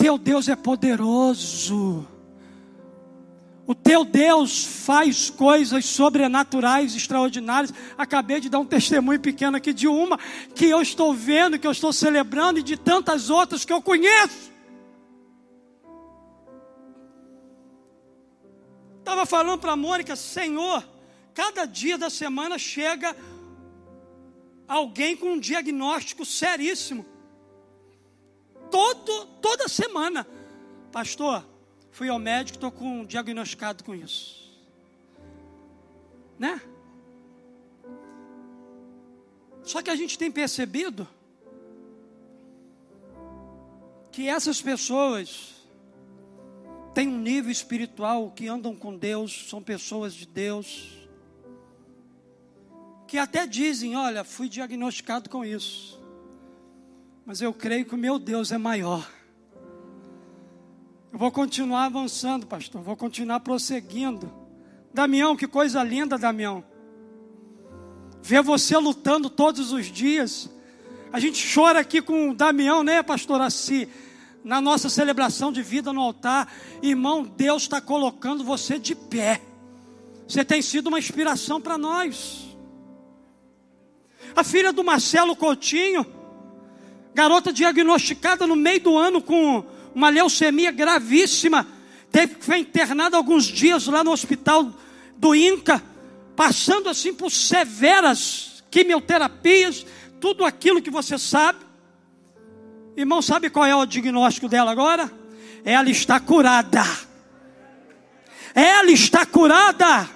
[0.01, 2.09] Teu Deus é poderoso.
[3.67, 7.73] O teu Deus faz coisas sobrenaturais, extraordinárias.
[7.99, 10.19] Acabei de dar um testemunho pequeno aqui de uma
[10.55, 14.51] que eu estou vendo, que eu estou celebrando, e de tantas outras que eu conheço.
[19.01, 20.83] Estava falando para a Mônica, Senhor,
[21.35, 23.15] cada dia da semana chega
[24.67, 27.05] alguém com um diagnóstico seríssimo.
[28.71, 30.27] Todo, toda semana.
[30.93, 31.45] Pastor,
[31.91, 34.41] fui ao médico, estou com diagnosticado com isso.
[36.39, 36.61] Né?
[39.63, 41.07] Só que a gente tem percebido
[44.11, 45.55] que essas pessoas
[46.95, 50.99] têm um nível espiritual, que andam com Deus, são pessoas de Deus,
[53.07, 56.00] que até dizem: Olha, fui diagnosticado com isso,
[57.25, 59.09] mas eu creio que o meu Deus é maior.
[61.13, 64.33] Eu vou continuar avançando, pastor, vou continuar prosseguindo.
[64.93, 66.65] Damião, que coisa linda, Damião.
[68.23, 70.51] Ver você lutando todos os dias.
[71.13, 73.41] A gente chora aqui com o Damião, né, pastor
[74.45, 76.51] na nossa celebração de vida no altar,
[76.83, 79.41] irmão, Deus está colocando você de pé.
[80.27, 82.57] Você tem sido uma inspiração para nós.
[84.35, 86.07] A filha do Marcelo Coutinho,
[87.15, 91.67] garota diagnosticada no meio do ano com uma leucemia gravíssima,
[92.11, 94.73] teve que foi internada alguns dias lá no hospital
[95.17, 95.83] do INCA,
[96.37, 99.85] passando assim por severas quimioterapias,
[100.21, 101.59] tudo aquilo que você sabe.
[102.97, 105.11] Irmão, sabe qual é o diagnóstico dela agora?
[105.65, 106.83] Ela está curada.
[108.55, 110.09] Ela está curada.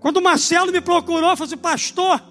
[0.00, 2.22] Quando o Marcelo me procurou, falou assim: Pastor,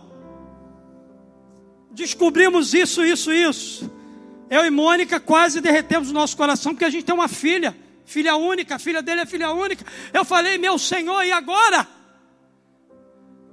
[1.97, 3.91] descobrimos isso, isso, isso.
[4.49, 7.75] Eu e Mônica quase derretemos o nosso coração, porque a gente tem uma filha,
[8.05, 9.83] filha única, a filha dele é filha única.
[10.13, 11.87] Eu falei, meu Senhor, e agora?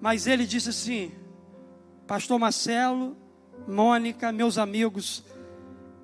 [0.01, 1.11] Mas ele disse assim:
[2.07, 3.16] Pastor Marcelo,
[3.66, 5.24] Mônica, meus amigos,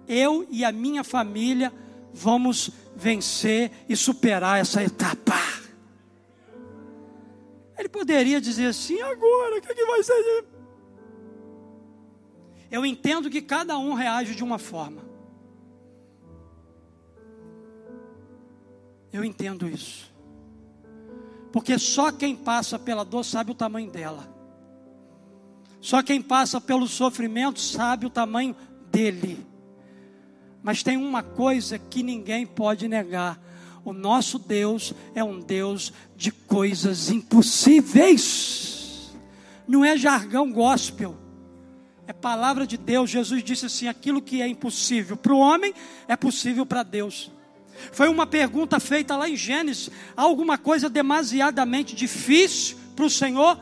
[0.09, 1.71] eu e a minha família
[2.13, 5.39] vamos vencer e superar essa etapa.
[7.79, 10.45] Ele poderia dizer assim: agora, o que, é que vai ser?
[12.71, 15.03] Eu entendo que cada um reage de uma forma.
[19.13, 20.11] Eu entendo isso.
[21.53, 24.29] Porque só quem passa pela dor sabe o tamanho dela.
[25.81, 28.55] Só quem passa pelo sofrimento sabe o tamanho
[28.91, 29.45] dele.
[30.63, 33.41] Mas tem uma coisa que ninguém pode negar:
[33.85, 39.11] o nosso Deus é um Deus de coisas impossíveis.
[39.67, 41.17] Não é jargão gospel.
[42.07, 43.11] É palavra de Deus.
[43.11, 45.75] Jesus disse assim: aquilo que é impossível para o homem
[46.09, 47.31] é possível para Deus.
[47.93, 53.59] Foi uma pergunta feita lá em Gênesis: há alguma coisa demasiadamente difícil para o Senhor?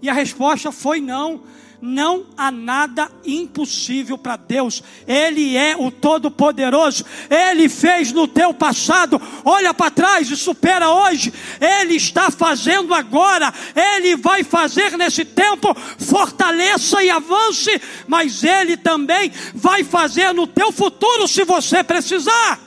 [0.00, 1.42] E a resposta foi não.
[1.80, 4.82] Não há nada impossível para Deus.
[5.06, 7.04] Ele é o Todo-Poderoso.
[7.30, 9.20] Ele fez no teu passado.
[9.44, 11.32] Olha para trás e supera hoje.
[11.60, 13.54] Ele está fazendo agora.
[13.76, 15.72] Ele vai fazer nesse tempo.
[15.98, 17.80] Fortaleça e avance.
[18.08, 22.58] Mas Ele também vai fazer no teu futuro se você precisar.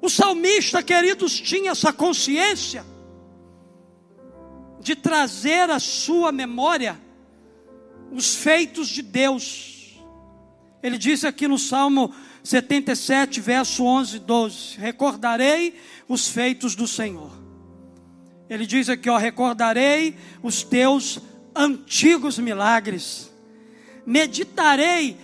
[0.00, 2.84] O salmista, queridos, tinha essa consciência
[4.80, 7.00] de trazer à sua memória
[8.10, 10.00] os feitos de Deus.
[10.82, 12.12] Ele diz aqui no Salmo
[12.42, 15.74] 77, verso 11 e 12: Recordarei
[16.08, 17.30] os feitos do Senhor.
[18.48, 21.20] Ele diz aqui, ó, recordarei os teus
[21.54, 23.30] antigos milagres,
[24.04, 25.16] meditarei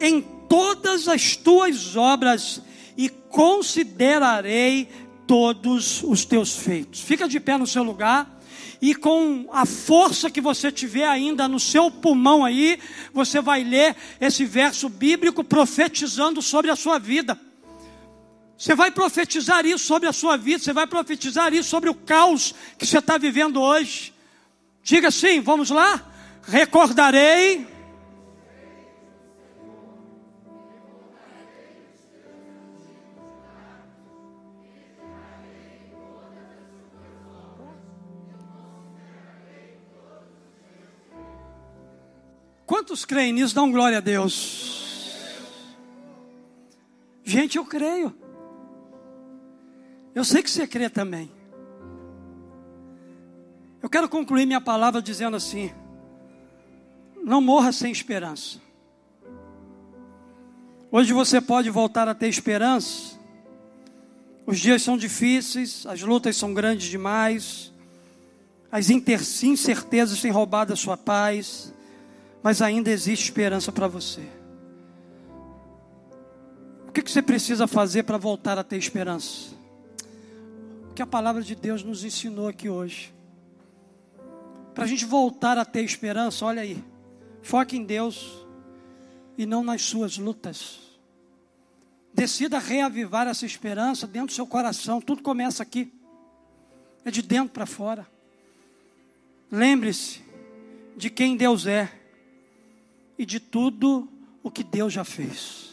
[0.00, 2.60] em todas as tuas obras
[2.96, 4.88] e considerarei
[5.26, 7.00] todos os teus feitos.
[7.00, 8.33] Fica de pé no seu lugar
[8.86, 12.78] e com a força que você tiver ainda no seu pulmão aí,
[13.14, 17.40] você vai ler esse verso bíblico profetizando sobre a sua vida.
[18.58, 22.54] Você vai profetizar isso sobre a sua vida, você vai profetizar isso sobre o caos
[22.76, 24.12] que você está vivendo hoje.
[24.82, 26.06] Diga assim, vamos lá?
[26.42, 27.66] Recordarei
[42.66, 43.54] Quantos creem nisso?
[43.54, 44.74] Dão glória a Deus.
[47.22, 48.14] Gente, eu creio.
[50.14, 51.30] Eu sei que você crê também.
[53.82, 55.70] Eu quero concluir minha palavra dizendo assim:
[57.22, 58.58] não morra sem esperança.
[60.90, 63.18] Hoje você pode voltar a ter esperança.
[64.46, 67.72] Os dias são difíceis, as lutas são grandes demais,
[68.70, 71.72] as incertezas têm roubado a sua paz
[72.44, 74.20] mas ainda existe esperança para você.
[76.86, 79.54] O que, que você precisa fazer para voltar a ter esperança?
[80.90, 83.14] O que a palavra de Deus nos ensinou aqui hoje.
[84.74, 86.84] Para a gente voltar a ter esperança, olha aí,
[87.40, 88.46] foque em Deus
[89.38, 90.80] e não nas suas lutas.
[92.12, 95.00] Decida reavivar essa esperança dentro do seu coração.
[95.00, 95.90] Tudo começa aqui.
[97.06, 98.06] É de dentro para fora.
[99.50, 100.22] Lembre-se
[100.94, 102.03] de quem Deus é
[103.18, 104.08] e de tudo
[104.42, 105.70] o que Deus já fez.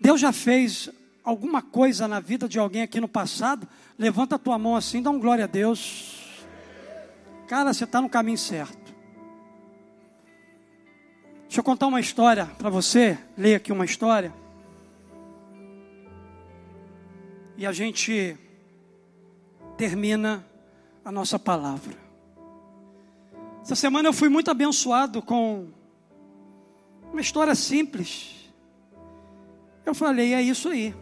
[0.00, 0.90] Deus já fez
[1.22, 3.66] alguma coisa na vida de alguém aqui no passado?
[3.98, 6.44] Levanta a tua mão assim, dá um glória a Deus.
[7.48, 8.94] Cara, você está no caminho certo.
[11.42, 13.18] Deixa eu contar uma história para você.
[13.36, 14.34] Leia aqui uma história.
[17.56, 18.36] E a gente
[19.76, 20.44] termina
[21.04, 21.94] a nossa palavra.
[23.62, 25.68] Essa semana eu fui muito abençoado com
[27.14, 28.52] uma história simples.
[29.86, 30.92] Eu falei, é isso aí.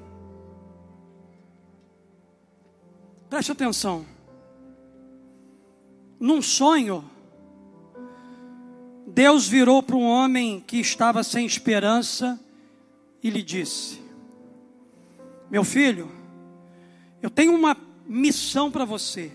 [3.30, 4.04] Preste atenção.
[6.20, 7.02] Num sonho,
[9.06, 12.38] Deus virou para um homem que estava sem esperança
[13.22, 13.98] e lhe disse:
[15.50, 16.12] Meu filho,
[17.22, 17.74] eu tenho uma
[18.06, 19.32] missão para você.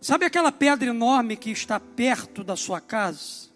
[0.00, 3.51] Sabe aquela pedra enorme que está perto da sua casa?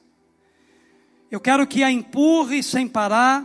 [1.31, 3.45] Eu quero que a empurre sem parar,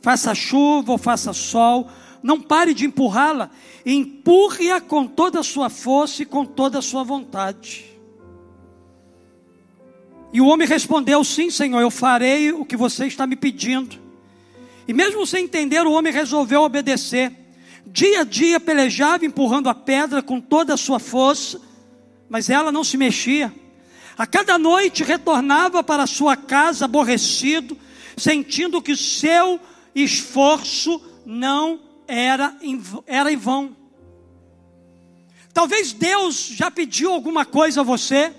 [0.00, 1.88] faça chuva ou faça sol,
[2.22, 3.50] não pare de empurrá-la,
[3.84, 7.92] empurre-a com toda a sua força e com toda a sua vontade.
[10.32, 14.00] E o homem respondeu: Sim, Senhor, eu farei o que você está me pedindo.
[14.88, 17.32] E mesmo sem entender, o homem resolveu obedecer.
[17.86, 21.60] Dia a dia pelejava, empurrando a pedra com toda a sua força,
[22.28, 23.52] mas ela não se mexia.
[24.16, 27.76] A cada noite retornava para sua casa aborrecido,
[28.16, 29.58] sentindo que seu
[29.94, 33.76] esforço não era em, era em vão.
[35.52, 38.32] Talvez Deus já pediu alguma coisa a você.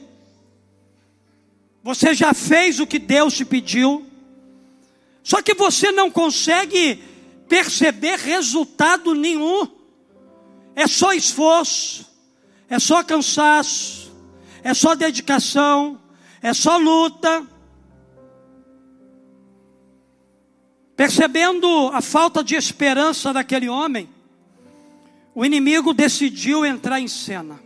[1.83, 4.05] Você já fez o que Deus te pediu.
[5.21, 7.03] Só que você não consegue
[7.47, 9.67] perceber resultado nenhum.
[10.75, 12.05] É só esforço,
[12.67, 14.02] é só cansaço,
[14.63, 15.99] é só dedicação,
[16.41, 17.45] é só luta.
[20.95, 24.09] Percebendo a falta de esperança daquele homem,
[25.35, 27.59] o inimigo decidiu entrar em cena.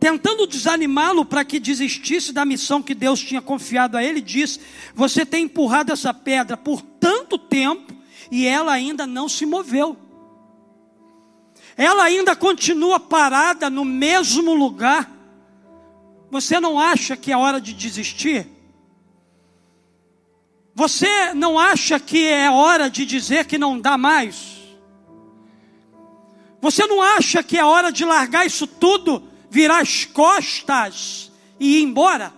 [0.00, 4.60] Tentando desanimá-lo para que desistisse da missão que Deus tinha confiado a ele, disse:
[4.94, 7.92] Você tem empurrado essa pedra por tanto tempo
[8.30, 10.07] e ela ainda não se moveu.
[11.78, 15.08] Ela ainda continua parada no mesmo lugar.
[16.28, 18.48] Você não acha que é hora de desistir?
[20.74, 24.58] Você não acha que é hora de dizer que não dá mais?
[26.60, 31.82] Você não acha que é hora de largar isso tudo, virar as costas e ir
[31.84, 32.34] embora?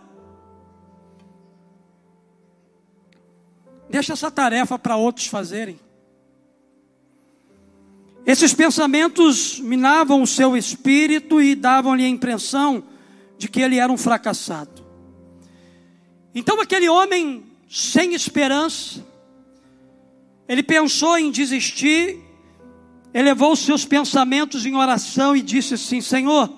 [3.89, 5.81] Deixa essa tarefa para outros fazerem.
[8.31, 12.81] Esses pensamentos minavam o seu espírito e davam-lhe a impressão
[13.37, 14.87] de que ele era um fracassado.
[16.33, 19.05] Então, aquele homem sem esperança,
[20.49, 22.21] ele pensou em desistir
[23.13, 26.49] elevou seus pensamentos em oração e disse assim: Senhor,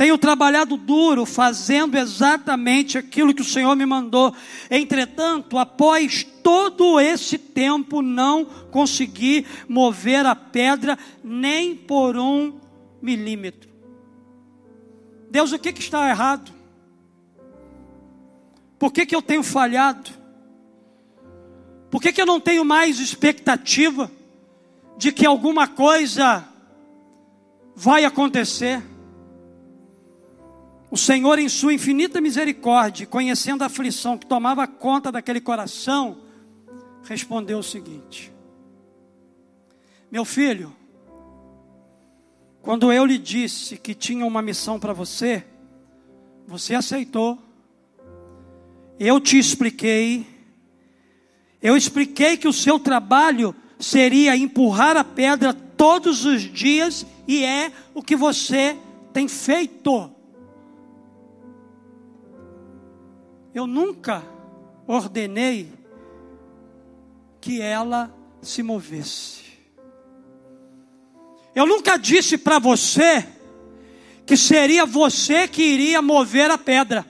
[0.00, 4.34] tenho trabalhado duro, fazendo exatamente aquilo que o Senhor me mandou.
[4.70, 12.58] Entretanto, após todo esse tempo, não consegui mover a pedra nem por um
[13.02, 13.68] milímetro.
[15.30, 16.50] Deus, o que, que está errado?
[18.78, 20.10] Por que, que eu tenho falhado?
[21.90, 24.10] Por que, que eu não tenho mais expectativa?
[25.00, 26.46] de que alguma coisa
[27.74, 28.82] vai acontecer.
[30.90, 36.18] O Senhor, em Sua infinita misericórdia, conhecendo a aflição que tomava conta daquele coração,
[37.04, 38.32] respondeu o seguinte:
[40.10, 40.74] Meu filho,
[42.60, 45.44] quando eu lhe disse que tinha uma missão para você,
[46.46, 47.38] você aceitou,
[48.98, 50.26] eu te expliquei,
[51.62, 57.70] eu expliquei que o seu trabalho seria empurrar a pedra todos os dias, e é
[57.94, 58.76] o que você
[59.12, 60.19] tem feito.
[63.54, 64.22] Eu nunca
[64.86, 65.72] ordenei
[67.40, 69.40] que ela se movesse.
[71.54, 73.26] Eu nunca disse para você
[74.24, 77.04] que seria você que iria mover a pedra.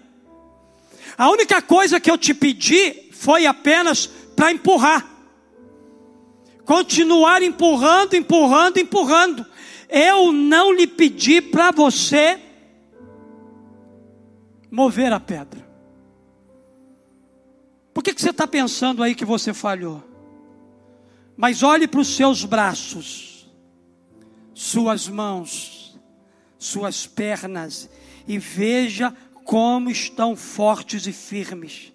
[1.17, 5.11] A única coisa que eu te pedi foi apenas para empurrar
[6.71, 9.45] continuar empurrando, empurrando, empurrando.
[9.89, 12.39] Eu não lhe pedi para você
[14.71, 15.69] mover a pedra.
[18.01, 20.03] Por que, que você está pensando aí que você falhou?
[21.37, 23.47] Mas olhe para os seus braços,
[24.55, 26.01] suas mãos,
[26.59, 27.91] suas pernas
[28.27, 31.93] e veja como estão fortes e firmes.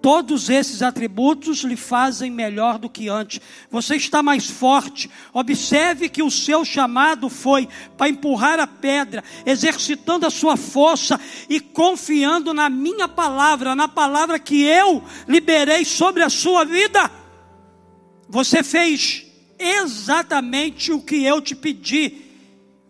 [0.00, 3.40] Todos esses atributos lhe fazem melhor do que antes.
[3.70, 5.10] Você está mais forte.
[5.32, 11.58] Observe que o seu chamado foi para empurrar a pedra, exercitando a sua força e
[11.58, 17.10] confiando na minha palavra, na palavra que eu liberei sobre a sua vida.
[18.28, 19.26] Você fez
[19.58, 22.22] exatamente o que eu te pedi.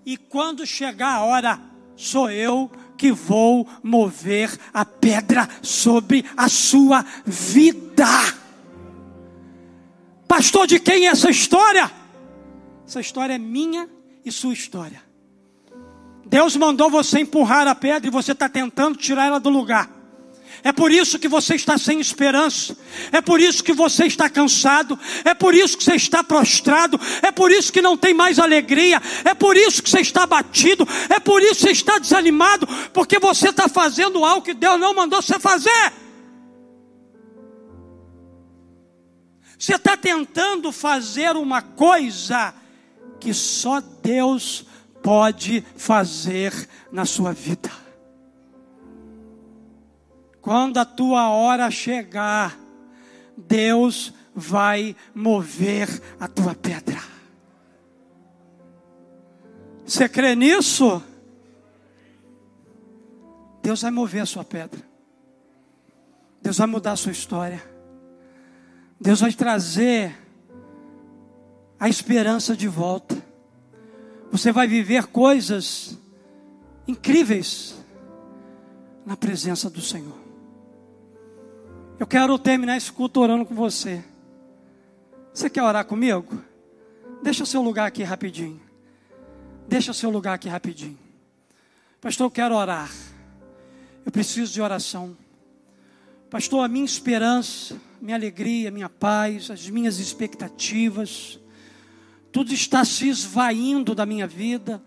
[0.05, 1.61] E quando chegar a hora,
[1.97, 8.07] sou eu que vou mover a pedra sobre a sua vida.
[10.27, 11.91] Pastor, de quem é essa história?
[12.87, 13.89] Essa história é minha
[14.25, 15.03] e sua história.
[16.27, 19.89] Deus mandou você empurrar a pedra e você está tentando tirar ela do lugar.
[20.69, 22.77] É por isso que você está sem esperança.
[23.11, 25.01] É por isso que você está cansado.
[25.25, 27.01] É por isso que você está prostrado.
[27.23, 29.01] É por isso que não tem mais alegria.
[29.25, 30.87] É por isso que você está abatido.
[31.09, 32.67] É por isso que você está desanimado.
[32.93, 35.91] Porque você está fazendo algo que Deus não mandou você fazer.
[39.59, 42.53] Você está tentando fazer uma coisa
[43.19, 44.67] que só Deus
[45.03, 46.53] pode fazer
[46.93, 47.88] na sua vida.
[50.41, 52.59] Quando a tua hora chegar,
[53.37, 57.01] Deus vai mover a tua pedra.
[59.85, 61.03] Você crê nisso?
[63.63, 64.81] Deus vai mover a sua pedra.
[66.41, 67.63] Deus vai mudar a sua história.
[69.01, 70.17] Deus vai trazer
[71.79, 73.17] a esperança de volta.
[74.31, 75.99] Você vai viver coisas
[76.87, 77.75] incríveis
[79.05, 80.28] na presença do Senhor.
[81.99, 84.05] Eu quero terminar esse culto orando com você.
[85.35, 86.41] Você quer orar comigo?
[87.23, 88.61] Deixa seu lugar aqui rapidinho.
[89.67, 90.99] Deixa seu lugar aqui rapidinho.
[92.01, 92.89] Pastor, eu quero orar.
[94.07, 95.17] Eu preciso de oração.
[96.31, 101.41] Pastor, a minha esperança, minha alegria, minha paz, as minhas expectativas,
[102.31, 104.81] tudo está se esvaindo da minha vida,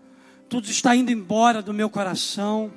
[0.48, 2.72] tudo está indo embora do meu coração.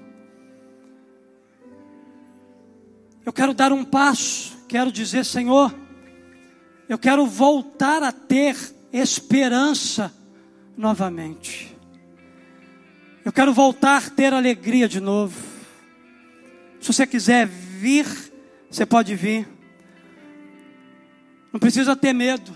[3.26, 5.74] Eu quero dar um passo, quero dizer, Senhor,
[6.88, 8.56] eu quero voltar a ter
[8.94, 10.14] esperança
[10.78, 11.76] novamente.
[13.24, 15.36] Eu quero voltar a ter alegria de novo.
[16.80, 18.06] Se você quiser vir,
[18.70, 19.48] você pode vir.
[21.52, 22.56] Não precisa ter medo,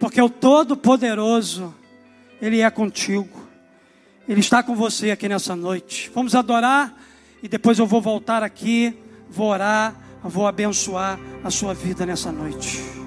[0.00, 1.74] porque o Todo-Poderoso,
[2.40, 3.46] Ele é contigo.
[4.26, 6.10] Ele está com você aqui nessa noite.
[6.14, 6.98] Vamos adorar
[7.42, 8.96] e depois eu vou voltar aqui,
[9.30, 12.97] vou orar, vou abençoar a sua vida nessa noite.